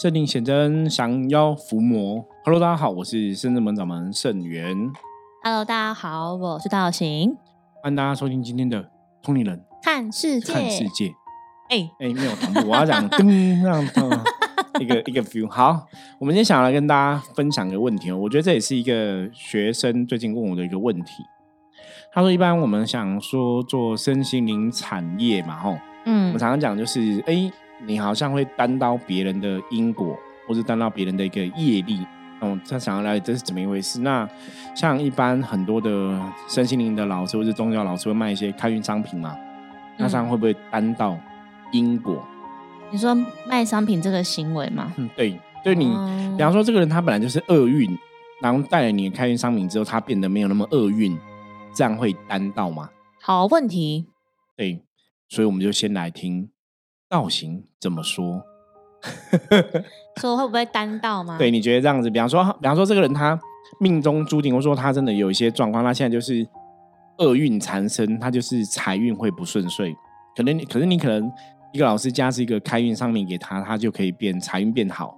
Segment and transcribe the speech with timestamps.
[0.00, 2.24] 设定显真，降妖伏魔。
[2.42, 4.74] Hello，大家好，我是深圳门掌门盛元。
[5.44, 7.36] Hello，大家好，我是道行，
[7.82, 8.82] 欢迎大家收听今天的
[9.22, 11.08] 《通灵人看世界，看世界》。
[11.68, 14.24] 哎、哎、没有同步，我要讲噔让它
[14.80, 15.46] 一个一个 view。
[15.50, 15.86] 好，
[16.18, 21.22] 我们今天想来跟大家分享一个问题哦，我觉得这也是一个学生最近问我的一个问题。
[22.10, 27.52] 他说，一般我们想说做身心灵产业嘛，吼，我嗯我常常讲就是，哎、
[27.86, 32.06] 你好像会担到别人的因果，或是担到别人的一个业力。
[32.40, 34.00] 哦，他想要了解这是怎么一回事？
[34.00, 34.26] 那
[34.74, 36.18] 像一般很多的
[36.48, 39.36] 身心灵的老师或是宗教老师会卖一些开运商品嘛，
[39.98, 41.18] 那这样会不会担到
[41.70, 42.24] 因果？
[42.90, 43.14] 你说
[43.46, 44.90] 卖商品这个行为吗？
[44.96, 47.86] 嗯，对，对你，哦比方说这个人他本来就是厄运，
[48.40, 51.18] 然后带了你的开运商品之后，他变得没有那么厄运，
[51.74, 52.88] 这样会担到吗？
[53.20, 54.06] 好问题，
[54.56, 54.82] 对，
[55.28, 56.48] 所以我们就先来听
[57.10, 58.42] 道行怎么说。
[60.20, 61.36] 说会不会单道吗？
[61.38, 63.38] 对，，你觉得这样子，比方说，比方说这个人他
[63.80, 66.46] 命中注定，或者说他真的有一些状况，他现在就是
[67.18, 69.94] 厄运缠身，他就是财运会不顺遂。
[70.36, 71.30] 可能你，可是你可能
[71.72, 75.16] 一个老师加是一个开运商品给他，他就可以变财运变好。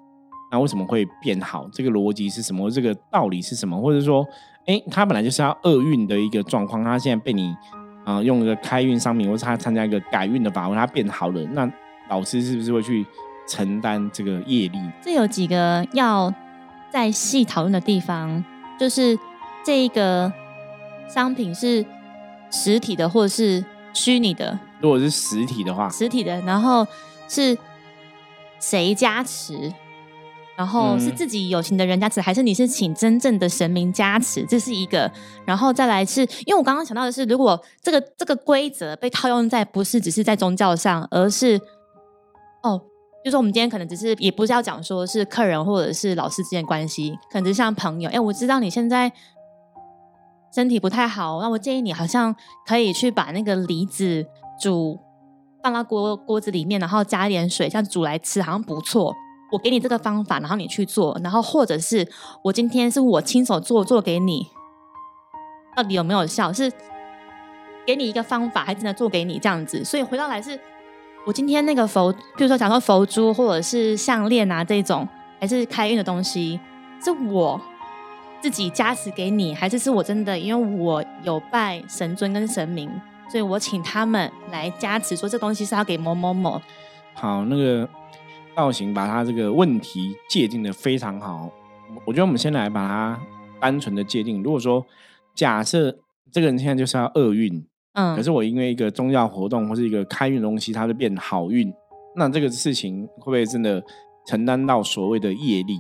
[0.53, 1.69] 那为什么会变好？
[1.72, 2.70] 这个逻辑是什么？
[2.70, 3.77] 这个道理是什么？
[3.81, 4.25] 或者说，
[4.66, 7.48] 哎，他本来就是要厄运的一个状况，他现在被你
[8.05, 11.66] 啊、呃用一个开运商品，或是他参加一个改运的法会，他变好了，那
[12.08, 13.06] 老师是不是会去
[13.48, 14.78] 承担这个业力？
[15.03, 16.33] 这有几个要
[16.91, 18.44] 再细讨论的地方，
[18.78, 19.19] 就是
[19.64, 20.33] 这一个
[21.09, 21.84] 商品是
[22.50, 26.86] 实体的或者是虚拟的，如果是实体的话，实体的，然后
[27.28, 27.56] 是
[28.61, 29.72] 谁加持，
[30.56, 34.44] 然后是嗯自己有形的人加持，还是你是请真正的神明加持？
[34.44, 35.11] 这是一个，
[35.44, 41.61] 然后再来是因为我刚刚想到的是，如果这个这个规则被套用在不是只是在宗教上，而是
[42.62, 42.82] 哦。
[43.24, 48.10] 就是我们今天可能只是，也不是要讲说是客人或者是老师之间关系，可能只是像朋友。
[48.10, 49.12] 哎，我知道你现在
[50.52, 52.34] 身体不太好，那我建议你好像
[52.66, 54.26] 可以去把那个梨子
[54.60, 54.98] 煮
[55.62, 59.14] 放到锅锅子里面，然后加一点水，像煮来吃，好像不错。
[59.53, 62.08] 我给你这个方法，然后你去做，然后或者是
[62.42, 64.48] 我今天是我亲手做做给你，
[65.76, 66.53] 到底有没有效？
[66.53, 66.72] 是
[67.87, 69.84] 给你一个方法，还真的做给你这样子。
[69.84, 70.58] 所以回到来是，
[71.25, 75.06] 我今天那个佛，譬如说讲说佛珠或者是项链啊这种，
[75.41, 76.59] 还是开运的东西，
[77.03, 77.60] 是我
[78.41, 82.91] 自己加持给你，还是是我真的因为我有拜神尊跟神明，
[83.31, 86.61] 所以我请他们来加持，说这东西是要给某某某。
[87.15, 87.88] 好，那个
[88.56, 91.49] 道行把他这个问题界定的非常好。
[92.05, 93.21] 我觉得我们先来把它
[93.61, 94.43] 单纯的界定。
[94.43, 94.84] 如果说
[95.37, 95.97] 假设
[96.32, 101.72] 这个人现在就是要厄运，嗯，可是我因为一个宗教活动或是一个开运的东西，它就变好运，
[102.16, 103.82] 那这个事情会不会真的
[104.26, 105.78] 承担到所谓的业力？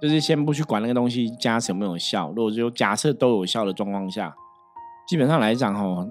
[0.00, 4.34] 就是先不去管那个东西加持有没有效，如果就假设都有效的状况下，
[5.08, 6.08] 基本上来讲哦，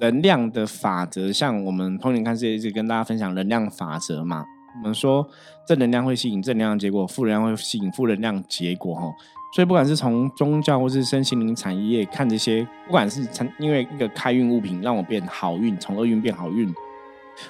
[0.00, 4.44] 能量的法则，像我们通灵看世界一直跟大家分享能量法则嘛，
[4.78, 5.26] 我们说
[5.66, 9.10] 正能量会吸引正能量结果，负能量会吸引负能量结果哈。
[9.54, 16.74] 所以不管是从宗教或是身心灵产业看这些，不管是参因为一个开运物品让我变好运，从厄运变好运，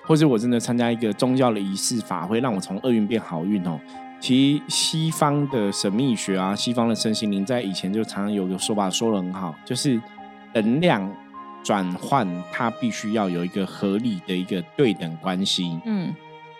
[0.04, 3.78] 或是我真的参加一个宗教的仪式法会，让我从厄运变好运哦。
[4.20, 10.00] 其实西方的神秘学啊，西方的身心灵在以前就常常有个说法说的很好，就是
[10.54, 11.08] 能量
[11.62, 15.78] 转换它必须要有一个合理的一个对等关系。
[15.84, 16.12] 嗯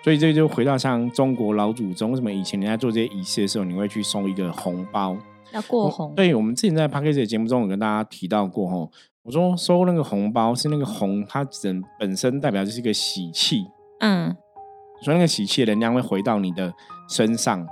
[0.05, 5.17] 所以这就回到像中国老祖宗，为什么以前人家做这些仪式的时候，你会去送一个红包？
[5.53, 8.91] 要过红，对，我们之前在 p a c k a g e 的节目中有跟大家提到过吼，
[9.23, 13.67] 我说收那个红包是那个红，它整本身代表就是一个喜气，
[14.01, 14.37] 嗯
[15.03, 16.73] 所以那个喜气的能量会回到你的
[17.09, 17.67] 身上。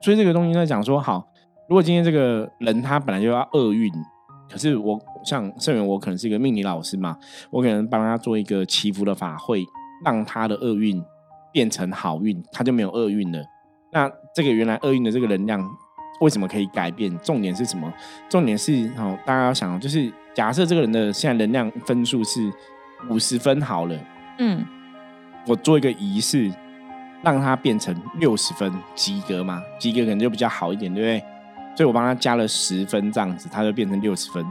[0.00, 1.28] 所以这个东西在讲说，好，
[1.68, 3.92] 如果今天这个人他本来就要厄运，
[4.50, 7.16] 可是我像盛元，我可能是一个命理老师嘛，
[7.50, 9.64] 我可能帮他做一个祈福的法会，
[10.04, 11.02] 让他的厄运
[11.52, 13.44] 变成好运，他就没有厄运了。
[13.92, 15.60] 那这个原来厄运的这个能量
[16.20, 17.16] 为什么可以改变？
[17.20, 17.92] 重点是什么？
[18.28, 22.52] 重点是哦，大家要想，就是假设这个人的现在能量分数是
[23.08, 23.98] 五十分好了。
[24.38, 24.64] 嗯
[25.46, 26.52] 我做一个仪式，
[27.22, 31.24] 让他变成六十分及格嘛，及格可能就比较好一点，对不对？
[31.76, 34.44] 所以我帮他加了十分，这样子他就变成六十分。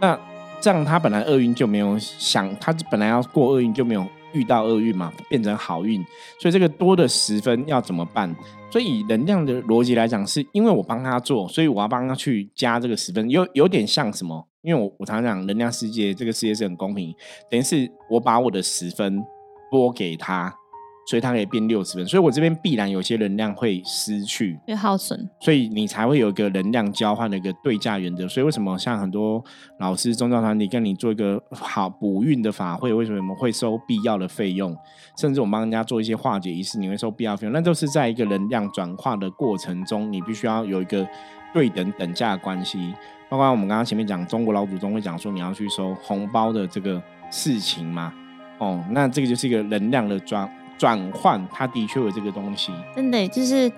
[0.00, 0.18] 那
[0.60, 6.04] 这样他本来厄运就没有想，他本来要过厄运就没有遇到厄运嘛，变成好运。
[6.38, 8.34] 所以这个多的十分要怎么办？
[8.70, 14.46] 所以以能量的逻辑来讲，是因为我帮他做，所以我要帮他去加这个十分，有有点像什么？
[14.62, 17.14] 因为我我常常讲，能量世界这个世界是很公平，
[17.50, 19.22] 等于是我把我的十分
[19.70, 20.52] 拨给他，
[21.06, 22.06] 所以它可以变六十分。
[22.06, 25.28] 所以我这边必然有些能量会失去，会耗损。
[25.40, 28.26] 所以你才会有一个能量交换的一个对价原则。
[28.28, 29.42] 所以为什么像很多
[29.78, 34.76] 老师、宗教团体跟你做一个好补运的法会，为什么会收必要的费用？
[35.18, 41.06] 甚至我们帮人家做一些化解仪式，你会收必要费用，那都是在一个能量转化的过程中，你必须要有一个
[41.52, 42.94] 对等等价的关系。
[43.28, 48.12] 包括我们刚刚前面讲，中国老祖宗会讲说你要去收红包的这个事情嘛，
[48.58, 50.48] 哦，那这个就是一个能量的转
[50.78, 52.72] 转换，它的确有这个东西。
[52.94, 53.70] 真的，就是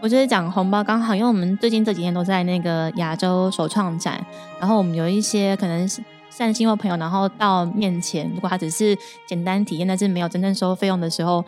[0.00, 4.24] 我觉得讲红包刚好，因为我们最近这几天都在那个亚洲首创展，
[4.58, 8.96] 然后我们有一些可能是善心或朋友，然后到面前，如果他只是
[9.26, 11.44] 简单体验，但是没有真正收费用的时候。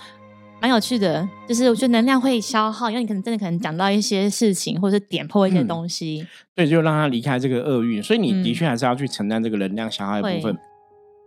[0.59, 10.59] 蛮有趣的，就是我觉得能量会消耗，因为你可能真的可能讲到一些事情，或者是点破一些东西，对，就让他离开这个厄运，所以你的确还是要去承担这个能量消耗的部分。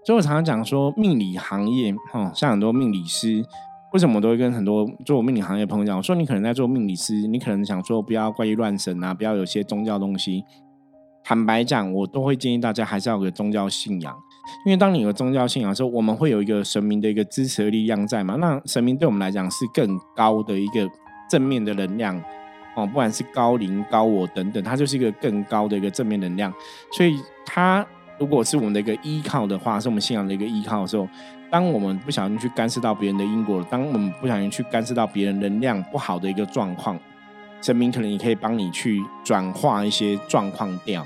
[0.10, 3.46] 所以我常常讲说，命理行业，哈，像很多命理师，
[3.94, 10.44] 为什么我都会跟很多做命理行业的朋友讲，我说你可能在做命理师，你可能想说不要怪异乱神啊，不要有些宗教东西。
[11.24, 14.12] 坦白讲，我都会建议大家还是要有个宗教信仰。
[14.66, 18.34] 因为当你有宗教信仰的时候，我们会有一个神明的一个支持力量在嘛？
[18.38, 20.90] 那神明对我们来讲是更高的一个
[21.30, 22.20] 正面的能量
[22.76, 26.52] 哦，不管是高灵、高我等等，它就是一个更高的一个正面能量。
[26.94, 27.86] 所以，它
[28.20, 31.08] 如果是我们的一个依靠的话，是我们信仰的一个依靠的时候，
[31.50, 37.00] 当我们不小心去干涉到别人的因果，当我们不小心去干涉到别人能量不好的一个状况，
[37.62, 41.06] 神明可能也可以帮你去转化一些状况掉。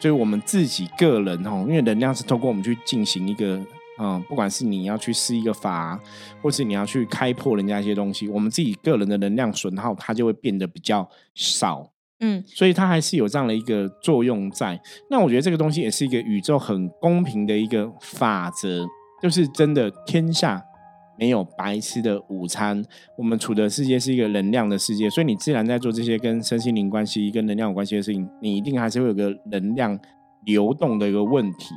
[0.00, 3.60] 所以，我们自己个人哦，因为能量是透过我们去进行一个，
[4.00, 5.96] 嗯，不管是你要去施一个法，
[6.40, 11.88] 或是你要去开破人家一些东西，我们自己个人的能量损耗，它就会变得比较少，
[12.22, 14.80] 嗯，所以它还是有这样的一个作用在。
[15.10, 18.86] 那我觉得这个东西也是一个宇宙很公平的一个法则，
[19.22, 20.64] 就是真的天下。
[21.18, 22.82] 没有白吃的午餐，
[23.18, 29.96] 我们处的世界是一个能量的世界，所以你自然在做这些跟身心灵关系、跟能量有关系的事情，你一定还是会有个能量
[30.46, 31.74] 流动的一个问题。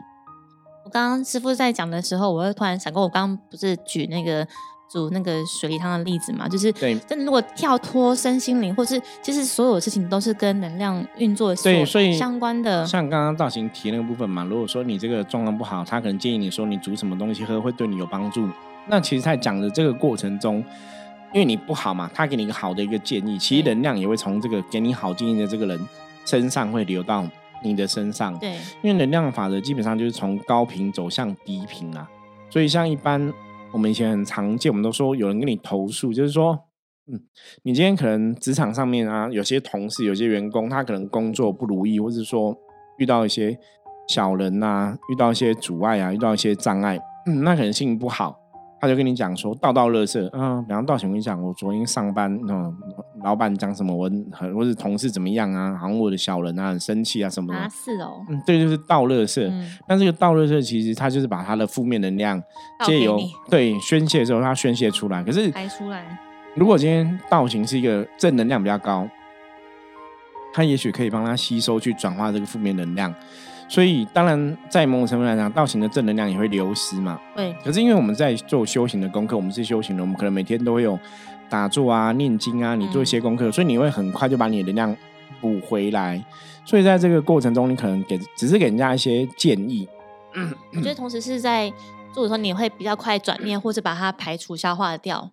[0.85, 4.47] 我刚刚师傅在讲的时候，我又突然想过，我刚刚不是举那个
[4.89, 6.47] 煮那个水梨汤的例子嘛？
[6.47, 12.85] 就是对，真的如果跳脱身心灵，或是其实所有事情都是跟能量运作对，所以相关的。
[12.85, 18.47] 像刚刚造型提那个部分嘛，如果说你这个状况不好，他可能建议你说你煮什么东西喝会对你有帮助。
[18.87, 20.63] 那其实，在讲的这个过程中，
[21.33, 25.89] 因为你不好嘛，他给你一个好的一个建议，其实能量也会从这个给你好建议的这个人
[26.23, 27.27] 身上会流到
[27.63, 28.37] 你的身上。
[28.37, 28.51] 对，
[28.83, 32.07] 因为能量法则基本上就是从高频走向低频啊。
[32.51, 33.33] 所以，像一般
[33.75, 36.57] 我们以前很常见，我们都说有人跟你投诉，就是说，
[37.11, 37.19] 嗯，
[37.63, 42.57] 你今天可能职场上面啊，有些同事、有些员工，他可能工作不如意，或者说
[42.99, 43.59] 遇到一些
[44.07, 48.39] 小人呐，遇到一些阻碍啊，遇到一些障碍，嗯，那可能心情不好。
[48.85, 52.71] 他就跟你讲说，道道乐色，嗯，比方道请跟你讲，我昨天上班，嗯，
[53.23, 57.59] 老板讲什么，我很，或者同事怎么样啊，好像我的小人啊很生气啊什么的。
[57.59, 58.23] 啊，是哦。
[58.29, 59.51] 嗯，对，就是道乐色。
[59.87, 62.39] 但这个道乐色其实他就是把他的负面能量
[62.85, 65.23] 借由对宣泄之后，他宣泄出来。
[65.23, 66.19] 可是排出来。
[66.55, 69.09] 如果今天道行是一个正能量比较高，
[70.53, 73.11] 他也许可以帮他吸收去转化这个负面能量。
[73.67, 77.19] 所以，当然，在某种程度来讲，道行的正能量也会流失嘛。
[77.35, 77.53] 对。
[77.63, 80.97] 可是，因为我们在做修行的功课，我们是修行人，我们可能每天都会有
[81.49, 84.97] 打坐啊、念经啊，你做一些功课，所以你会很快就把你的能量
[85.41, 86.23] 补回来。
[86.63, 89.87] 所以，在这个过程中，你可能给只是给人家一些建议。
[90.73, 91.71] 我觉得，同时是在
[92.13, 95.31] 做的时候，你会比较快转念，或者把它排除、消化掉。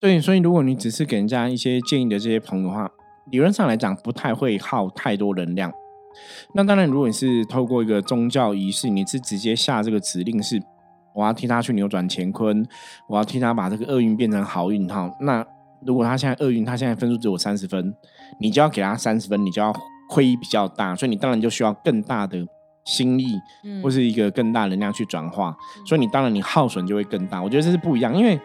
[0.00, 2.90] 对，所以如果你只是给人家一些建议的这些朋友的话，
[3.30, 5.72] 理论上来讲，不太会耗太多能量。
[6.54, 10.62] 那当然，如果你是透过一个宗教仪式，你是直接下这个指令是，
[11.14, 12.66] 我要替他去扭转乾坤，
[13.08, 15.10] 我要替他把这个厄运变成好运哈。
[15.20, 15.44] 那
[15.84, 17.94] 如果他现在厄运，他现在分数只有三十分，
[18.40, 19.72] 你就要给他三十分，你就要
[20.08, 22.38] 亏比较大，所以你当然就需要更大的
[22.84, 23.24] 心力，
[23.82, 27.42] 或是一个更大能量去转化，所以你当然你耗损就会更大。
[27.42, 28.38] 我觉得这是不一样，因为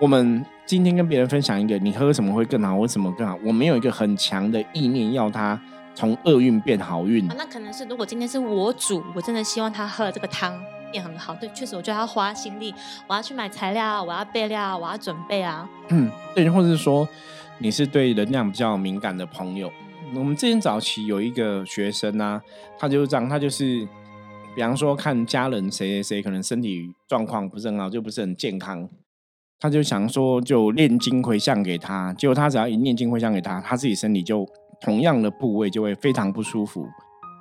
[0.00, 3.38] 我们今天跟别人分享一个，你喝什么会更好，为什么更好？
[3.44, 5.60] 我没有一个很强的意念要他。
[5.94, 10.58] 从厄运变好运，那可能是如果今天是我煮，我真的希望他喝了这个汤
[10.90, 11.34] 变很好。
[11.34, 12.72] 对，确实我觉得要花心力，
[13.06, 15.68] 我要去买材料，我要备料，我要准备啊。
[15.88, 17.06] 嗯，对，或者是说
[17.58, 19.70] 你是对能量比较敏感的朋友，
[20.14, 22.40] 我们之前早期有一个学生啊，
[22.78, 23.86] 他就是这样，他就是
[24.54, 28.88] 比方说看家人谁谁谁可能身体状况不是很好，就不是很健康，
[29.58, 34.48] 他就想说就念经回向给他，结果他只要一念经回向给他，他自己身体就。
[34.80, 36.86] 同样的部位就会非常不舒服，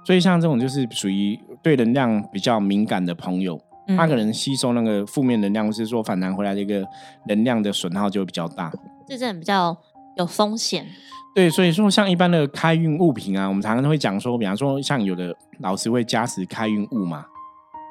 [0.06, 3.60] 所以像这种就是属于对能量比较敏感的朋友，
[3.98, 6.86] 他可能吸收那个负面能量，或是说反弹回来的一个
[7.28, 8.72] 能量的损耗就会比较大。
[9.08, 9.76] 这真的比较
[10.18, 10.86] 有风险。
[11.34, 17.26] 对，所以说像一般的开运物品啊，我们常常都会讲说，比方说像有的老师会加持开运物嘛。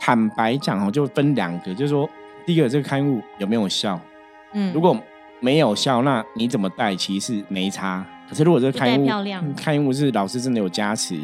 [0.00, 2.08] 坦白讲哦，就分两个，就是说
[2.46, 3.98] 第一个这个开运物有没有效？
[4.52, 4.96] 嗯，如果
[5.40, 8.04] 没有效，那你怎么带其实是没差。
[8.28, 11.18] 可是如果这个开运物，开运物是老师真的有加持，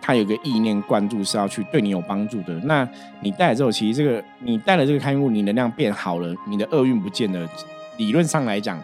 [0.00, 2.88] 他有个意念灌注是要去对你有帮助的，那
[3.20, 7.48] 你带了之后，其实这个你带了这个开运物，你能量变好了，你的厄运不见了。
[7.98, 8.82] 理论上来讲，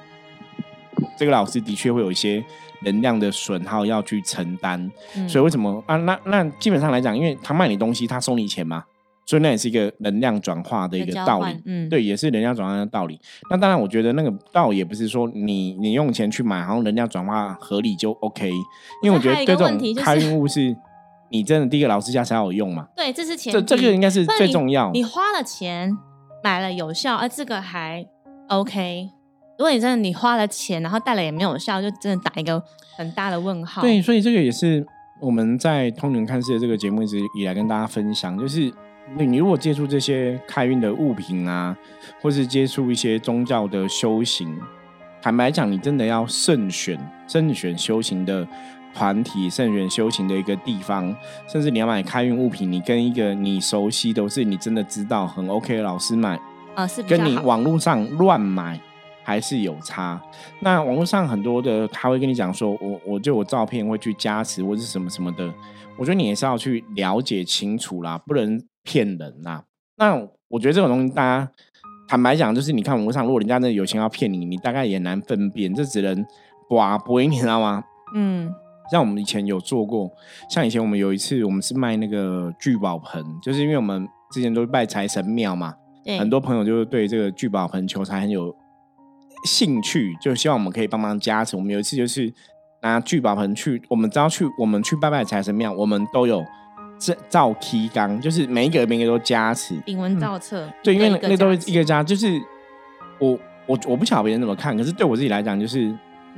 [1.16, 2.44] 这个老师的确会有一些。
[2.82, 4.92] 能量的损耗要去承担，
[5.26, 5.96] 所以为什么啊？
[5.96, 8.84] 那那基本上来讲，因为他卖你东西，他收你钱嘛，
[9.26, 11.60] 所以那也是一个能量转化的一个道理。
[11.66, 13.20] 嗯，对，也是能量转化的道理。
[13.50, 18.48] 那当然，我觉得那个道也不是说你你用钱去买，然后能量转化合理就 OK。
[19.02, 20.74] 因为我觉得这种开运物是，
[21.30, 22.86] 你真的第一个老师家才有用嘛。
[22.96, 24.92] 对，这是钱，这这个应该是最重要。
[24.92, 25.90] 你花了钱
[26.44, 28.06] 买了有效，而这个还
[28.48, 29.10] OK。
[29.58, 32.62] 如果你真的你花了钱，然后带了也没有效，就真的打一个
[32.96, 33.80] 很大的问号。
[33.80, 34.86] 对，所以这个也是
[35.20, 38.70] 我们在通灵看世的这个节目一直以来跟大家分享，就是
[39.14, 41.76] 你如果接触这些开运的物品啊，
[42.20, 44.58] 或是接触一些宗教的修行，
[45.22, 46.98] 坦白讲，你真的要慎选、
[47.28, 48.46] 慎选修行的
[48.92, 51.14] 团体、慎选修行的一个地方，
[51.46, 56.40] 甚至你要买开运物品，你跟一个你熟悉、都是你真的知道很 OK 的老师买，
[56.74, 58.80] 啊，是跟你网络上乱买。
[59.26, 60.22] 还是有差。
[60.60, 65.52] 那网络上很多的，他会跟你讲说，我我就我照片会去加持或是什么什么的。
[65.98, 69.64] 我觉得你也是要去了解清楚啦，不能骗人呐。
[69.96, 70.14] 那
[70.46, 71.50] 我觉得这种东西，大家
[72.06, 75.74] 坦白讲，就是你看网络上，如果人家那有钱要骗你，你大概也难分辨。
[75.74, 76.24] 这只能
[76.68, 77.82] 刮会，你知道吗？
[78.14, 78.54] 嗯。
[78.92, 80.08] 像我们以前有做过，
[80.48, 85.74] 像以前我们有一次，我们是卖那个聚宝盆，就是因为我们之前都是拜财神庙嘛，
[86.16, 88.54] 很多朋友就是对这个聚宝盆求财很有。
[89.44, 91.56] 兴趣就希望我们可以帮忙加持。
[91.56, 92.32] 我们有一次就是
[92.82, 96.44] 拿聚宝盆去，我们只要去我们去拜拜财神庙，我们都有
[96.98, 100.68] 这造梯缸，就是每一个每一个都加持，引文造册。
[100.82, 102.26] 对，因为那都是一个家，就是
[103.18, 105.94] 我我我不晓得别人怎么看，可是对我自己来讲就是。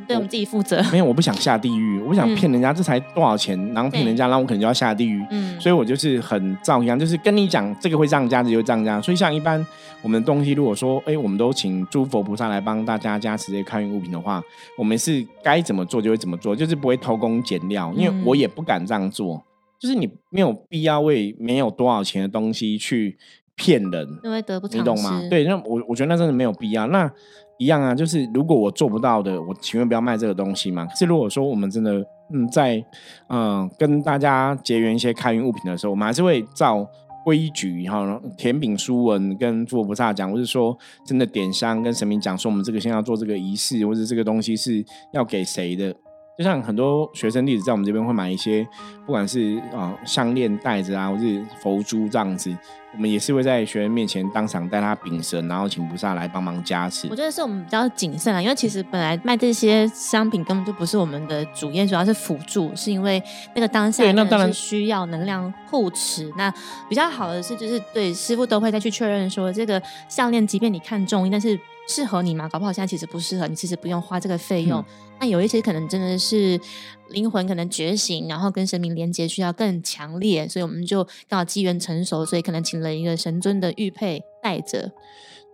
[0.07, 0.83] 对我们自己负责。
[0.93, 5.25] 没有，我不想下地狱，我不想骗人家，这才多少钱，然后骗人家，然后我可能就要下地狱。
[5.31, 9.01] 嗯，所以我就是很照样，就是跟你讲，这个会涨价，就涨价。
[9.01, 9.65] 所以像一般
[10.03, 14.43] 我们的东西，如果说，哎，我们都请诸佛菩萨来帮大家加持这些开运物品的话，
[14.77, 19.43] 我们是该怎么做就会怎么做，就是不会偷工减料，因为我也不敢这样做。
[19.79, 23.17] 就是你没有必要为没有多少钱的东西去
[23.55, 24.79] 骗人，因为得不偿失。
[24.79, 25.23] 你懂吗？
[25.31, 26.87] 对，那我我觉得那真的没有必要。
[26.87, 27.11] 那。
[27.59, 30.87] 一样啊，就是如果我做不到的，我情愿不要卖这个东西嘛。
[30.87, 32.83] 可是如果说我们真的嗯在
[33.29, 36.89] 嗯跟大家结缘一些开运物品的时候，我们还是会照
[37.25, 45.95] 规矩哈，甜饼书文跟诸佛菩萨讲，或是说真的点香跟神明讲，说我们这个先要做这个仪式，或者这个东西是要给谁的。
[46.39, 48.65] 就像很多学生弟子在我们这边会买一些，
[49.05, 52.57] 不管是啊项链、带子啊，或是佛珠这样子，
[52.95, 57.09] 我们也是会在学员面前当场带他禀神，然后请菩萨来帮忙加持。
[57.11, 63.21] 我觉得是我们比较谨慎啊，因为其实本来卖这些商品根本就不是我们的主业，主要是辅助，是因为
[63.57, 66.33] 那个当下那当然需要能量护持。
[66.37, 66.49] 那
[66.89, 71.59] 比较好的是，就是对师傅都会再去确认说，这个项链即便你看中，但是。
[71.89, 72.49] 适合你吗？
[72.49, 74.85] 搞不好现在其实不适合你，其实不用花这个费用。
[75.19, 76.61] 那有一些可能真的是
[77.09, 84.93] 灵魂可能觉醒，然后跟神明连接需要更强烈，所以我们就刚好机缘成熟，所以可能请了一个神尊的玉佩带着。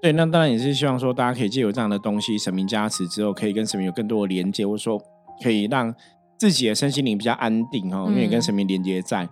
[0.03, 5.01] 对，那当然也是希望说大家可以借由这样的东西，神明加持之后，可以跟神明有更多的连接，或者说
[5.43, 5.95] 可以让
[6.37, 9.29] 自己的身心灵比较安定哦，因为跟神明连接在，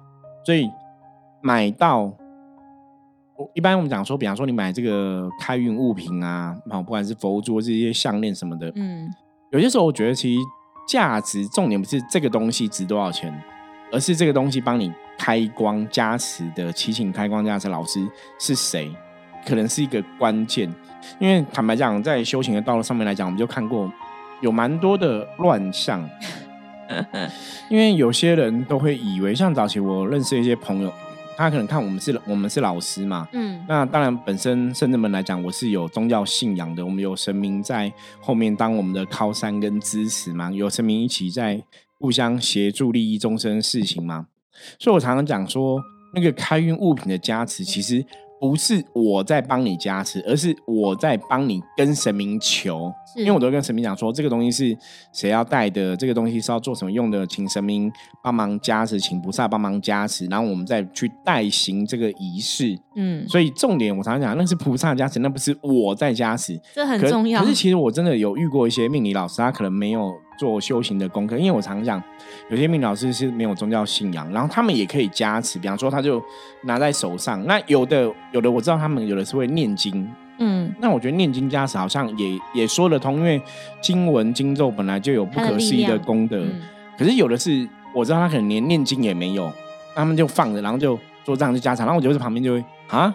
[0.46, 0.70] 所以
[1.42, 2.16] 买到。
[3.54, 9.10] 一般我们讲说，比方说你买这个开运物品啊，好，不管是佛珠这些项链什么的，嗯，
[9.50, 10.40] 有些时候我觉得其实
[10.86, 13.32] 价值重点不是这个东西值多少钱，
[13.90, 18.06] 而是这个东西帮你开光加持的祈请开光加持老师
[18.38, 18.90] 是谁，
[19.46, 20.72] 可能是一个关键。
[21.18, 23.92] 因为坦白讲，在修行的道路上面来讲，我们就看过
[24.40, 26.08] 有蛮多的乱象，
[27.68, 30.92] 因为有些人都会以为，像早期我认识一些朋友。
[31.36, 41.62] 他可能看我们是我们是老师嘛，嗯，那当然本身圣人们来讲，我是有宗教信仰的，我们有神明在后面当我们的靠山跟支持嘛，有神明一起在
[41.98, 44.26] 互相协助利益众生事情嘛，
[44.78, 45.82] 所以我常常讲说，
[46.14, 48.04] 那个开运物品的加持，其实
[48.42, 54.76] 不是我在帮你加持，而是我在帮你跟神明求，因为我都会跟神明讲说，这个东西是
[55.12, 57.88] 谁要带的，这个东西是要做什么用的，请神明
[58.20, 62.76] 帮忙加持，请菩萨帮忙加持，然后我们再去代行这个仪式。
[62.96, 66.60] 嗯，所以重点我常常讲，那是菩萨加持，那不是我在加持。
[66.74, 67.40] 这很重要。
[67.40, 72.02] 可是其实我真的有遇过一些命理老师，他可能没有做修行的功课，因为我常讲，
[72.48, 76.22] 有些命老师是没有宗教信仰，然后他们也可以加持，比方说他就
[76.62, 77.44] 拿在手上。
[77.46, 80.08] 那有的有的我知道他们有的是会念经，
[80.38, 83.40] 嗯，那我觉得念经加持好像也也说得通，因为
[83.80, 86.38] 经文经咒本来就有不可思议的功德。
[86.38, 86.62] 嗯
[86.98, 89.50] 可是有的是我知道他可能连念经也没有，
[89.94, 93.12] 他们就放着，然后就做这样就加持，然后我就在旁边就会啊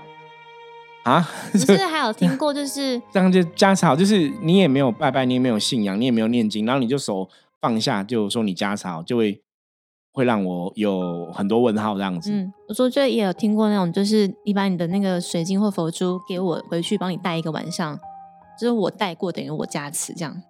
[1.08, 7.30] 啊， 不是还有听过，就是 这样就加持好，就是你也没有拜拜，你也没有信仰，你也没有念经，然后你就手
[7.62, 9.42] 放下，就说你加持好，就会
[10.12, 12.32] 会让我有很多问号这样子。
[12.32, 17.98] 嗯，我说这也有听过那种，就是你把你的那个水晶或佛珠给我回去，帮你带一个晚上，
[18.60, 20.42] 就是我带过等于我加持这样。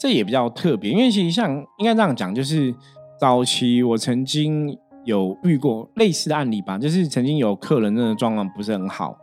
[0.00, 2.74] 这也比较特别，因为其实像应该这样讲，就是
[3.20, 9.14] 早期我曾经有遇过类似的案例吧，就是曾经有客人真的状况不是很好，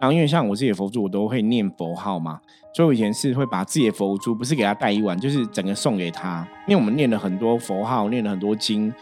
[0.00, 2.40] 然后因为像我自己的佛珠，我都会念佛号嘛，
[2.72, 8.92] 所以我以前是会把自己的佛珠不是给他带一碗，就是整个送给他，因为我们念了很多佛号，念了很多经。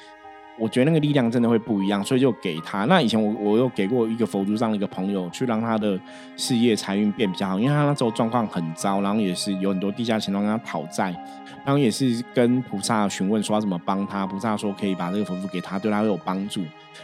[0.58, 2.86] 我觉得那个力量真的会不一样，所以就给他。
[2.86, 6.00] 那以前我我有给过一个佛珠上的一个朋友，去让他的
[6.34, 11.14] 事业财运变比较好，因为他那时候状况很糟，然后也是有很多地下钱庄跟他讨债，
[11.62, 16.62] 然后也是跟菩萨询问说要怎么帮他，菩萨说可以把这个佛珠给他，对他会有帮助。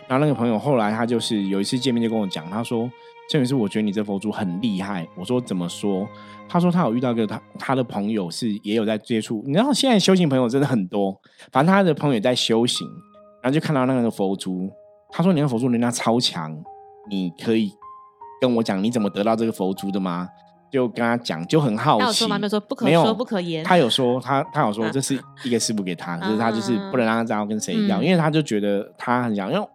[0.08, 2.90] 然后那个朋友后来他就是有一次见面就跟我讲，他说
[3.32, 6.06] ：“这位是我觉得你这佛珠很厉害。”我说：“怎么说？”
[6.46, 11.18] 他说他有遇到一个他他的朋友是也有在接触，你知道现在修行朋友真的很多，
[11.50, 12.86] 反正他的朋友也在修行。
[13.42, 14.70] 然后就看到那个佛珠，
[15.10, 16.54] 他说：“你那佛珠能量超强，
[17.08, 17.72] 你可以
[18.38, 20.28] 跟我讲你怎么得到这个佛珠的吗？”
[20.70, 22.28] 就跟他讲，就很好奇他有说。
[22.28, 22.38] 吗？
[22.38, 23.64] 没有说不可说不可言。
[23.64, 29.50] 他有说，他他有说这是一个师傅给他，可是他就是不能让他知道跟谁要，嗯因为他就觉得他很想。
[29.50, 29.68] 因为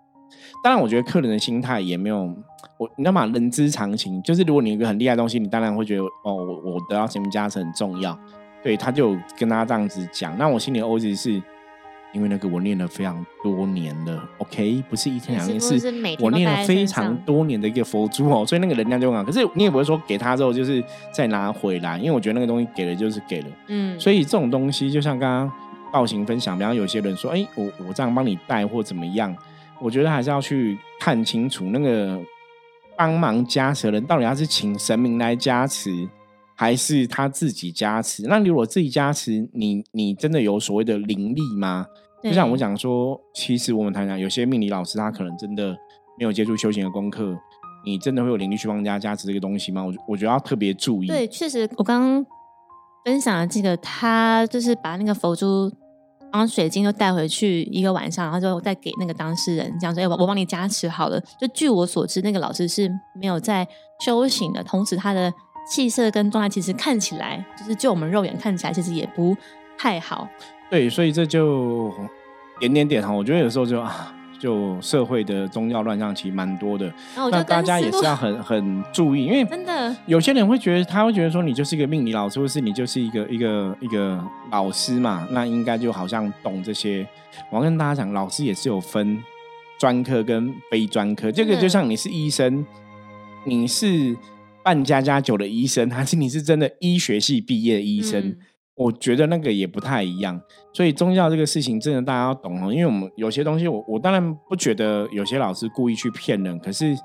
[0.63, 2.35] 当然，我觉得客人的心态也没有
[2.77, 3.25] 我，你知道吗？
[3.27, 8.17] 人之常情，就是如果你有一个很厉害的东西，你当然会觉得哦，我我得到神明加持很重要。
[8.63, 10.37] 对，他就跟他这样子讲。
[10.37, 11.41] 那我心里的 OS 是。
[12.13, 19.23] 因为那个我练了非常多年了，OK，不是一天两天，是我练了非常多年的一个佛珠哦，所以那个能量就很好。
[19.25, 23.47] 可是你也不会说给他之后就是再拿回来，因为我觉得那个东西给了就是给了。
[23.67, 25.51] 嗯，所以这种东西就像刚刚
[25.91, 29.35] 道行分享，比方有些人说，哎、我我这样帮你带或怎么样，
[29.79, 32.17] 我觉得还是要去看清楚那个
[32.97, 35.91] 帮忙加持的人到底他是请神明来加持，
[36.55, 38.23] 还是他自己加持。
[38.23, 41.85] 那如果自己加持，你你真的有所谓的灵力吗？
[42.23, 45.77] 就像我对讲说，其实我们谈讲，有些命理老师他可能真的
[46.17, 47.37] 没有接触修行的功课，
[47.85, 49.85] 你真的会有灵力去帮人家加持这个东西吗？
[49.85, 51.07] 我我觉得要特别注意。
[51.07, 52.25] 对，确实，我刚刚
[53.05, 55.71] 分享的这个，他就是把那个佛珠，
[56.31, 63.67] 然后水晶就带回去一个晚上，然后就再给那个当事人，这样说：“哎、我我帮你加持好了。”就据我所知，那个老师是没有在
[64.05, 65.33] 修行的，同时他的
[65.69, 69.35] 气色跟状态其实看起来，就是就我们肉眼看起来，其实也不
[69.77, 70.27] 太好。
[70.69, 71.93] 对，所以这就
[72.59, 87.07] 点点点哈，我觉得有时候就啊，就社会的宗教乱象其实蛮多的，那大家也是要很 很注意，因为真的有些人会觉得，他会觉得说你就是一个命理老师，或是你就是一个一个一个老师嘛，那应该就好像懂这些。
[87.51, 89.21] 我要跟大家讲，老师也是有分
[89.79, 92.65] 专科跟非专科，这个就像你是医生，
[93.45, 94.15] 你是
[94.63, 98.19] 办家家酒的医生，还是你是真的医学系毕业的医生？
[98.19, 98.37] 嗯
[98.77, 100.39] 我觉得那个也不太一样，
[100.71, 106.95] 所以宗教这个事情真的大家要懂哦，因为我们有些东西我，我当然不觉得有些老师故意去骗人，可是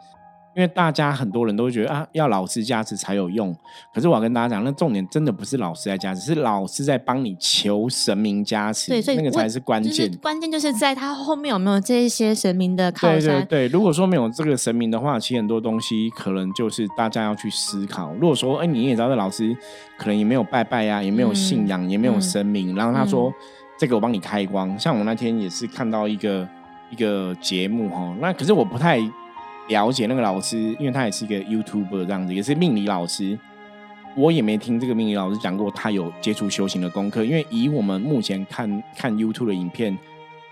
[0.55, 3.55] 因为大家很多人都会觉得啊，要老师加持才有用，
[3.95, 10.19] 可是我要跟大家讲，那重点真的不是老师在加持，是老师在帮你求神明加持，对，所以那个才是关就是键。
[10.19, 13.45] 关键就是在他后面有没有这一些神明的靠对山。
[13.47, 18.13] 对对，如果说没有这个神明的话，其实很多东西可能就是大家要去思考。
[18.15, 19.57] 如果说，哎，你也知道这老师
[19.97, 23.35] 可能也没有拜拜呀、也没有信仰，也没有嗯神明，然后他说、嗯
[23.79, 24.79] 这个我帮你开光。
[24.79, 26.49] 像我那天也是看到一个
[26.89, 29.01] 一个节目哈，那可是我不太
[29.69, 33.39] 了解那个老师，因为他也是一个 YouTuber 这样子，也是命理老师。
[34.15, 39.99] 我也没听这个命理老师讲过他有接触修行的功课，因为以我们目前看看 YouTube 的影片，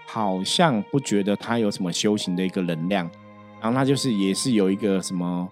[0.06, 3.10] 好像不觉得他有什么修行的一个能量。
[3.60, 5.46] 然后他就是也是有一个什么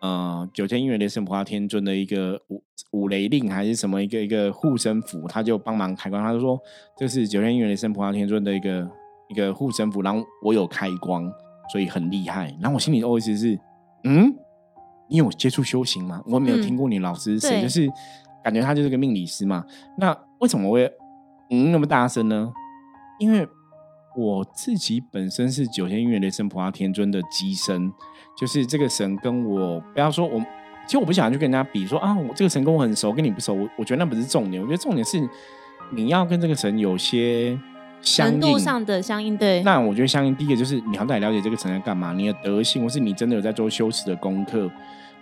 [0.00, 6.20] 呃九天应元雷神菩萨天尊的一个五五雷令还是什么一个一个护身符，他就帮忙开光。
[6.20, 6.58] 他就说
[6.98, 8.90] 这是九天应元雷神菩萨天尊的一个
[9.28, 11.32] 一个护身符，然后我有开光，
[11.70, 12.54] 所以很厉害。
[12.60, 13.58] 然后我心里的 OS 是
[14.04, 14.34] 嗯。
[15.08, 16.22] 你有接触修行吗？
[16.24, 17.86] 我没有听过你老师是谁，对就是
[18.42, 19.62] 感觉他就是个命理师嘛。
[19.98, 20.90] 那为什么我会
[21.50, 22.50] 嗯那么大声呢？
[23.18, 23.46] 因为
[24.16, 27.92] 我自己本身是九天月雷神普拉天尊的机身，
[28.38, 30.38] 就是这个神跟我不要说我，
[30.86, 35.20] 其实我不想去跟人家比说啊，我这个神跟我很熟，跟你不熟，我我觉得那不是重点，我觉得重点是
[35.90, 37.60] 你要跟这个神有些相
[38.02, 38.58] 程度应。
[38.58, 44.70] 上的相应对，那我觉得相应第一个就是你好歹了解这个城在干嘛，你的德性，或是你真的有在做修持的功课，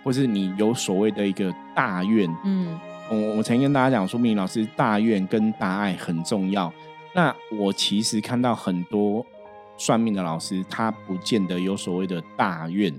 [0.03, 6.71] 或是你有所谓的一个大愿，嗯，我我曾经跟大家讲说，明老师大愿跟大爱很重要。
[7.13, 9.25] 那我其实看到很多
[9.77, 12.93] 算命的老师，他不见得有所谓的大愿，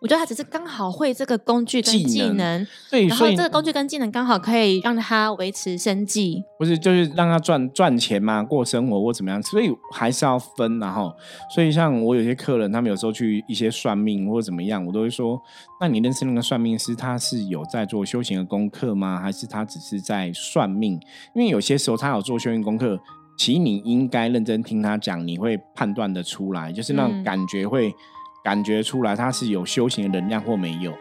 [0.00, 6.44] 我觉得他只是刚好会这个工具跟技能技能，对，然后这个工具跟技能刚好可以让他维持生计。
[6.56, 11.12] 不是就是让他赚赚钱嘛，过生活或怎么样，所以还是要分然后，
[11.52, 15.40] 所以像我有些客人，他们有时候去一些算命或者怎么样，我都会说，
[15.80, 19.18] 那你认识那个算命师，他是有在做修行的功课吗？
[19.20, 20.92] 还是他只是在算命？
[21.34, 22.96] 因为有些时候他有做修行功课，
[23.36, 27.92] 其实你应该认真听他讲，你会判断的出来，就是那种嗯感觉会
[28.42, 30.92] 感觉出来他是有修行的能量或没有。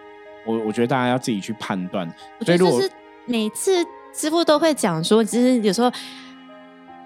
[0.46, 2.08] 我我觉得大家要自己去判断。
[2.42, 2.90] 所以就是
[3.26, 3.72] 每次
[4.14, 5.92] 师傅都会讲说，其实有时候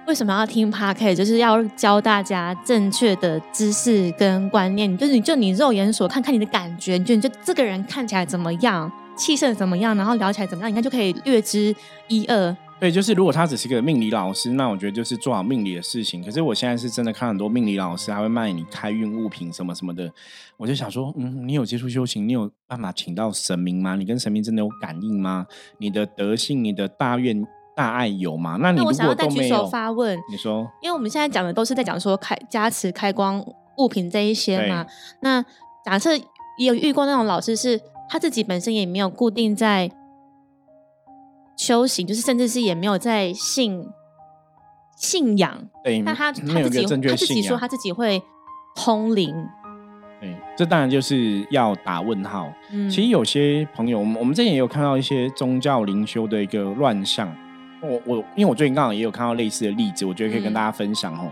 [0.08, 4.96] 为什么要听 p a r k 就是要教大家正确的知识跟观念。
[4.98, 11.76] 就是你就你肉眼所看看你的感觉，你就你就这个人看起来怎么样，气色怎么样，然后聊起来怎么样，你看就可以略知
[12.08, 12.56] 一二。
[12.82, 16.24] 对，就是如果他只是个命理老师，那我觉得就是做好命理的事情。
[16.24, 20.12] 可是我现在是真的看很多命理老师，还会卖你开运物品什么什么的，
[20.58, 23.96] 我就想说，嗯，你有接触修行，你有办法请到神明吗？
[23.96, 25.46] 你跟神明真的有感应吗？
[25.78, 28.58] 你的德性、你的大愿、大爱有吗？
[28.60, 33.46] 那你如果都没有，发问，你说因为我们现在讲的都是在讲说开加持、开光
[33.78, 34.88] 物品这一些嘛。
[35.20, 35.46] 那
[35.86, 36.18] 假设
[36.58, 39.92] 也有遇过那种老师是，他自己本身也没有固定在
[41.62, 43.88] 修行，就是甚至是也没有在信
[44.98, 48.20] 信仰，对，但他他自己一个正确他自己，说他自己会
[48.76, 49.32] 通灵。
[50.20, 52.52] 对，这当然就是要打问号。
[52.72, 57.32] 嗯，其实有些朋友，我们我们之前也有看到一些宗教灵修的一个乱象。
[57.84, 61.32] 我我因为我最近刚好也有看到类似的例子，我觉得可以跟嗯大家分享哦。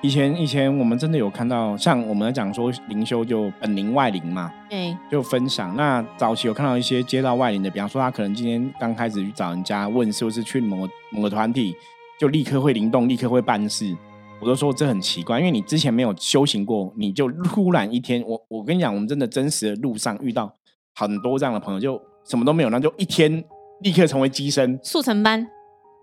[0.00, 5.74] 以前以前我们真的有看到，像我们在讲说灵修就本灵外灵嘛，对，就分享。
[5.74, 11.74] 那早期有看到一些接到外灵的，比方说他可能今天刚开始去找人家问是不是去某个某个团体，
[12.20, 13.92] 就立刻会灵动，立刻会办事。
[14.40, 20.54] 我都说这很奇怪，因为你之前没有修行过，你就突然一天，我我跟你讲，我们真的真实的路上遇到
[20.94, 23.42] 很多这样的朋友，就什么都没有，那就一天
[23.80, 25.44] 立刻成为机身，速成班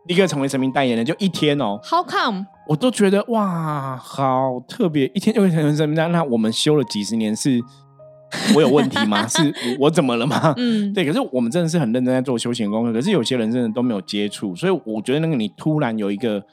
[0.08, 2.46] 立刻成为神明代言人，就一天哦，，How come？
[2.68, 6.20] 我都觉得哇，好特别，一天就会成为神明代言人。
[6.20, 7.60] 那我们修了几十年，是
[8.56, 9.26] 我有问题吗？
[9.30, 10.54] 是我我怎么了吗？
[10.58, 16.44] 嗯，对，可是我们真的是很认真在做修行功课，可是有些人真的都没有接触，所以我觉得那个你突然有一个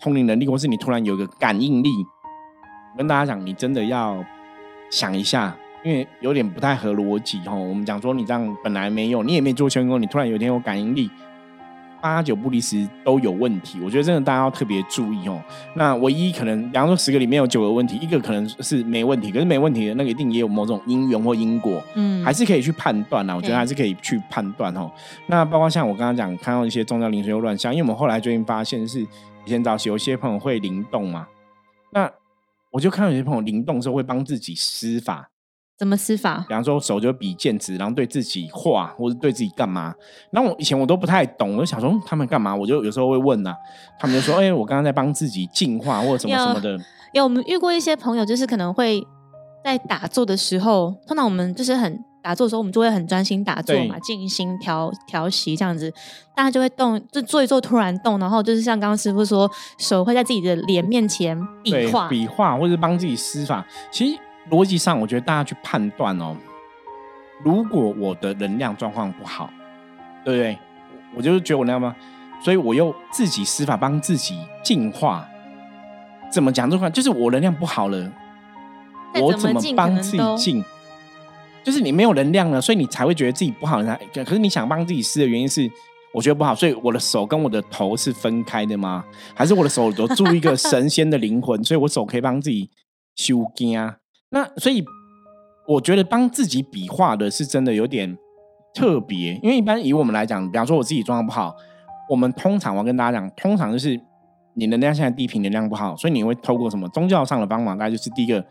[0.00, 1.90] 通灵能力，或是你突然有一个感应力，
[2.92, 4.22] 我跟大家讲，你真的要
[4.90, 7.54] 想一下，因为有点不太合逻辑哈。
[7.54, 11.10] 我们讲说你这样本来没有，你也没做修行功，你突然有一天有感应力，
[12.00, 13.78] 八九不离十都有问题。
[13.82, 15.42] 我觉得真的大家要特别注意哦。
[15.74, 21.82] 那唯一可能，比方说十个里面有九个问题，一个可能是没问题，可是没问题的那个一定也有某种因缘或因果。
[21.94, 24.90] 嗯，还是可以去判断啦，我觉得还是可以去判断哦。
[25.26, 29.06] 那包括像我刚刚讲，看到一些宗教灵修乱象，因为我们后来最近发现是以
[29.46, 31.26] 前早期有些朋友会灵动嘛，
[31.92, 32.10] 那
[32.70, 35.29] 我就看到有些朋友灵动的时候会帮自己施法，
[35.80, 36.44] 怎么施法？
[36.46, 39.94] 比方说手就比剑指，然后对自己画或者对自己干嘛。
[40.30, 43.54] 然后我以前我都不太懂，我就想说嗯他们干嘛，我就有时候会问呐、
[43.98, 46.78] 他们就说：“哎、我刚刚在帮自己净化或者什么什么的。”
[47.14, 49.02] 有我们遇过一些朋友，就是可能会
[49.64, 55.90] 在打坐的时候，通常我们就是很打坐的时候，我们就会很专心打坐嘛，对静心调调息这样子，
[56.36, 63.66] 大家就会动，就做一做突然动，然后就是像刚刚师傅说，手会在自己的脸面前比对划，比划或者帮自己施法。
[63.90, 64.18] 其实
[64.50, 66.36] 逻辑上，我觉得大家去判断哦，
[67.44, 69.50] 如果我的能量状况不好，
[70.24, 70.58] 对不对？
[71.16, 71.94] 我就是觉得我那样吗？
[72.42, 75.28] 所以我又自己施法帮自己净化。
[76.32, 76.88] 怎么讲这块？
[76.90, 78.12] 就是我能量不好了，
[79.12, 80.64] 再我怎么帮自己净？
[81.62, 83.82] 就是你没有能量了，所以你才会觉得自己不好。
[83.82, 85.70] 才可是你想帮自己施的原因是，
[86.14, 89.04] 我觉得不好，所以我的手跟我的头是分开的吗？
[89.34, 92.70] 还是我的手有住一个神仙的灵魂，所以我手可以帮自己
[93.16, 93.96] 修根啊？
[94.30, 94.84] 那所以
[95.66, 98.16] 我觉得帮自己比划的是真的有点
[98.72, 101.54] 特别，因为一般以我们来讲，比方说我自己状况不好，
[102.08, 104.00] 我们通常我要跟大家讲，通常就是
[104.54, 108.44] 你能量现在低频能量不好，所以你会透过什么宗教上的帮忙，大概就是第一个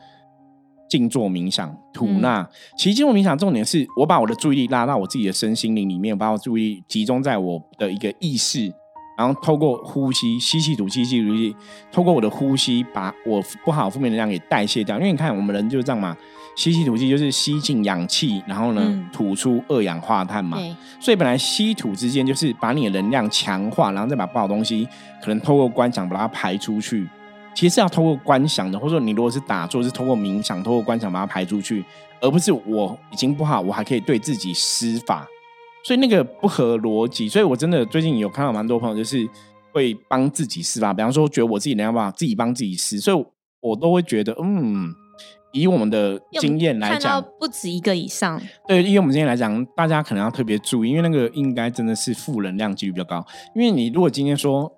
[0.89, 2.49] 静坐冥想、吐纳。
[2.77, 8.73] 其实静坐冥想重点是我把我的注意力拉到我自己的身心灵里面，把我注意力集中在我的一个意识，
[9.19, 11.53] 然后透过呼吸，吸气吐气，吸气吐气，
[11.91, 14.95] 透过我的呼吸，把我不好负面能量给代谢掉。
[14.95, 16.15] 因为你看我们人就是这样嘛，
[16.55, 20.58] 吸气吐气就是吸进氧气，然后呢、嗯吐出二氧化碳嘛。
[21.01, 24.88] 所以本来吸吐之间就是把你的能量强化，然后再把不好的东西
[25.21, 27.05] 可能透过观想把它排出去。
[27.53, 31.84] 其实是要透过观想的，或者说你如果是打坐，是透过冥想、透过观想把它排出去，
[32.21, 35.27] 而不是我已经不好，我还可以对自己施法。
[35.83, 37.27] 所以那个不合逻辑。
[37.27, 39.27] 所以我真的最近有看到蛮多朋友就是
[39.71, 43.25] 会帮自己施法，比方说觉得我自己能量不好，自己帮自己施，所以
[43.61, 44.93] 我都会觉得，嗯，
[45.51, 53.25] 以我们的经验来讲，不止一个以上，对，因为我们经验来讲，大家可能要特别注意，因为那个应该真的是负能量几率比较高。
[53.55, 54.71] 因为你如果今天说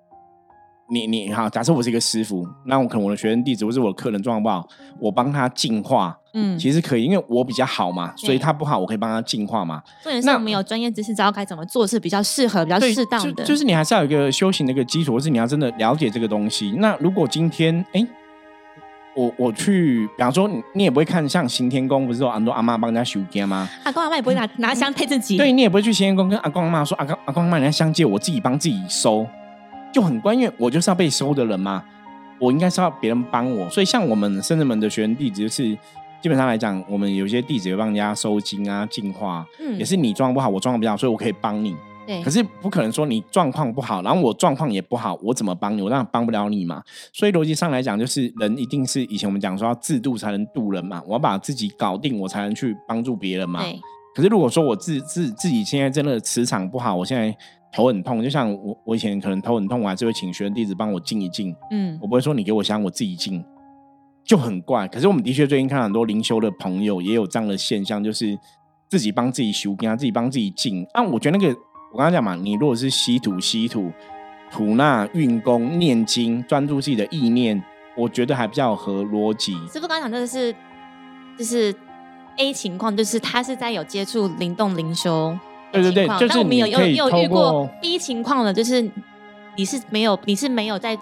[0.92, 4.68] 你你好，假设我是一个师傅，那我可能我的学生弟子或是我的客人状况不好，
[5.00, 9.82] 我帮他净化，嗯，其实可以，因为我比较好嘛，所以他不好，我可以帮他净化嘛。
[10.02, 16.74] 重点是那我们有专业知识，知道该怎么做是比较适合、比较对，适当的，就就是你还是要有一个修行的一个基础，或是你要真的了解这个东西。
[16.76, 18.06] 那如果今天哎。
[19.14, 23.68] 我我去，比方说你你也不会看像行天宫，不是说很多阿妈帮人家修家吗？
[23.84, 29.26] 阿公阿妈也不会拿拿香配自己，对你也不会去行天宫跟阿公阿妈说阿公阿公阿妈人家相借，我自己帮自己收，
[29.92, 30.52] 就很关键。
[30.58, 31.84] 我就是要被收的人嘛，
[32.38, 33.68] 我应该是要别人帮我。
[33.70, 35.64] 所以像我们圣人门的学员弟子，就是
[36.20, 41.76] 基本上来讲，我们有些弟子会帮人家收金啊、净化，嗯也是你状况不好，我状况比较好，所以我可以帮你。
[42.04, 45.80] 对可，是不可能说你状况不好，然后我状况也不好，我怎么帮你？
[45.80, 46.82] 我当然帮不了你嘛。
[47.12, 53.62] 所以逻辑上来讲，就是人一定是以前我们讲说要自度才能度人嘛，我要把自己搞定，我才能去帮助别人嘛。
[53.62, 53.80] 对，
[54.16, 57.32] 可是如果说我自自自己现在真的磁场不好，我现在
[57.72, 63.44] 头很痛，就像我我以前可能头很痛，我还是会请学生弟子帮我静一静，嗯我不会说你给我香，我自己静，
[64.24, 64.86] 就很怪。
[64.88, 68.38] 可是我们的确最近看到很多灵修的朋友也有这样的现象，就是
[68.88, 70.86] 自己帮自己修根啊，自己帮自己静。
[70.92, 71.48] 但我觉得那个
[71.92, 73.90] 我刚刚讲嘛，你如果是吸土吸土、
[74.50, 77.62] 吐纳、运功、念经，专注自己的意念，
[77.96, 79.54] 我觉得还比较合逻辑。
[79.66, 80.54] 师傅刚刚讲这个是
[81.38, 81.74] 就是
[82.36, 85.38] A 情况，就是他是在有接触灵动灵修的
[85.72, 88.82] 对对对，就是那我们有你有有遇过过 B 情况的，就是
[89.56, 90.98] 你是没有你是没有在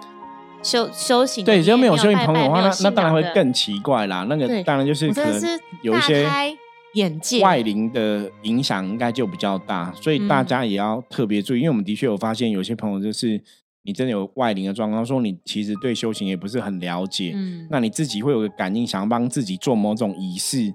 [0.63, 4.25] 修修行，对，你也只要没有修行朋友的话，那那当然会更奇怪啦。
[4.29, 5.47] 那个当然就是可能是
[5.81, 6.55] 有一些开
[6.93, 7.41] 眼界。
[7.41, 10.45] 外灵的影响应该就比较大，所以大嗯。
[10.45, 13.41] 家也要特别注意，因为我们的确有发现有些朋友就是
[13.83, 20.71] 你真的有外灵的状况，说你其实对修行也不是很了解，嗯，那你自己会有个感应，想要帮自己做某种仪式，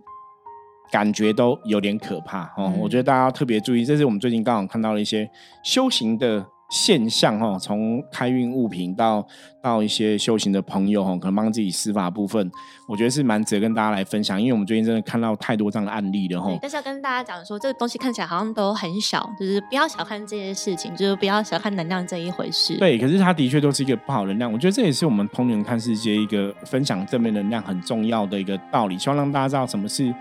[0.90, 2.72] 感觉都有点可怕哦。
[2.75, 5.29] 嗯我觉得大家要特别注意，这是我们最近刚好看到的一些
[5.62, 7.59] 修行的现象哦。
[7.61, 9.27] 从开运物品到
[9.62, 12.51] 到一些修行的朋友哦，可能帮自己施法部分，
[12.88, 16.59] 我觉得是蛮值得跟大家来分享，因为我们最近真的看到太多这样的案例了哦，。
[16.61, 24.53] 但是要跟大家讲说，这个东西看起来好像都很小，就是不要小看这些事情，就是不要小看能量这一回事。，对，可是它的确都是一个不好能量。
[24.53, 30.12] 我觉得这也是我们通灵人看世界一个分享正面能量很重要的一个道理，希望让大家知道什么是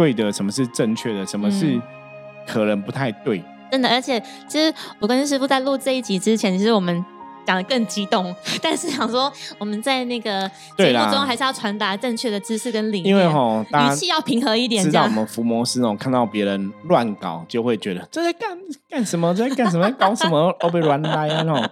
[0.00, 1.82] 对的，什么是正确的，什么是嗯
[2.46, 3.42] 可能不太对。
[3.70, 7.04] 真的，而且其实我跟师傅在录这一集之前，其实我们。
[7.46, 8.32] 讲的更激动，
[8.62, 18.56] 但是想说我们在那个节目中还是要传达正确的知识跟理念，因为吼，语气要平和一点，知道我们伏魔师哦，看到别人乱搞，就会觉得这在干
[18.88, 19.34] 干什么？
[19.34, 19.84] 这在干什么？
[19.84, 20.54] 在搞什么？
[20.60, 21.42] 欧被乱来啊！
[21.48, 21.70] 哦，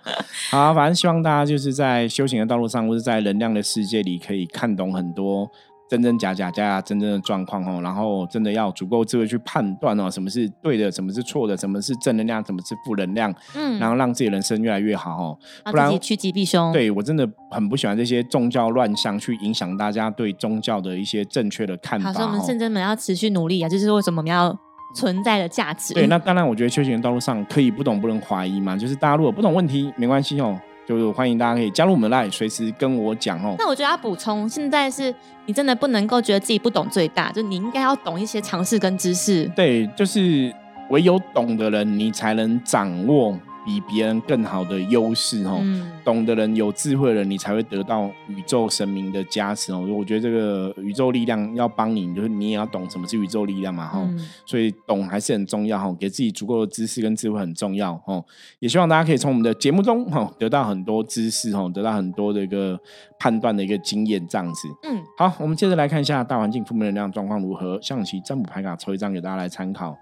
[0.51, 5.49] 好啊，反正希望大家就是在修行的道路上，或者在能量的世界里，可以看懂很多
[5.89, 7.81] 真真假假、假假真真的状况哦。
[7.83, 15.39] 然后真的要足够智慧去判断哦，什么是对的，什么是错的，什么是正能量，什么是负能量，嗯，然后让自己人生越来越好哦。
[15.65, 22.45] 不然趋吉避凶。，对我真的很不喜欢这些宗教乱象，去影响大家对宗教的一些正确的看法好，所以我们哦。
[22.47, 24.57] 圣真们要持续努力啊，就是为什么我们要
[24.95, 25.95] 存在的价值。
[25.95, 33.55] 对，那当然，我觉得修行的道路上可以不懂不能怀疑嘛，就是大家如果不懂问题没关系哦，就是欢迎大家可以加入我们的 line，随时跟我讲哦。
[33.59, 39.45] 那我觉得要补充，现在是你真的不能够觉得自己不懂最大，就你应该要懂一些常识跟知识。
[39.55, 40.51] 对，就是
[40.89, 45.59] 唯有懂的人，你才能掌握比别人更好的优势哦。
[45.61, 49.87] 嗯，懂的人、有智慧的人，你才会得到宇宙神明的加持哦。
[49.95, 58.25] 我觉得这个宇宙力量要帮你，就是你也要懂什么是宇宙力量嘛，哈、嗯所以懂还是很重要哈，给自己足够的知识跟智慧很重要哦。
[58.59, 62.81] 也希望大家可以从我们的节目中哈得到很多知识哦，得到很多的一个
[63.19, 64.67] 判断的一个经验这样子。
[64.85, 67.79] 嗯，好，我们接着来看一下大环境负面能量状况如何。
[67.83, 69.95] 象棋占卜牌卡抽一张给大家来参考。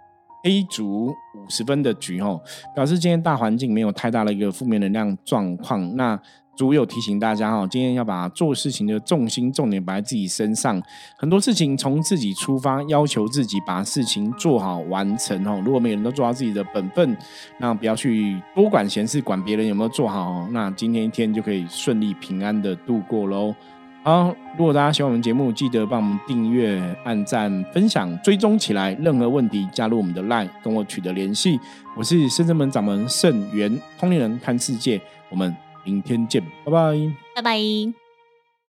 [0.44, 1.14] A 组五
[1.48, 2.40] 十分的局哦，
[2.74, 5.96] 表示今天大环境没有太大的一个负面能量状况。
[5.96, 6.20] 那
[6.56, 10.80] 主有提醒大家哈，今天要把做事情的重心重点摆在自己身上，
[11.18, 15.60] 很多事情从自己出发，要求自己把事情做好完成哦。
[15.62, 17.14] 如果每个人都做到自己的本分，
[17.58, 23.54] 那不要去多管闲事，管别人有没有做好，那今天一天就可以顺利平安的度过喽。
[24.06, 28.94] 好，如果大家喜欢我们节目，记得帮我们订阅、按赞、分享、追踪起来。
[29.00, 31.58] 任何问题加入我们的 LINE，跟我取得联系。
[31.96, 35.52] 我是深圳门掌门盛元，通灵人看世界，我们。
[35.86, 38.05] 明天见，拜拜，拜拜。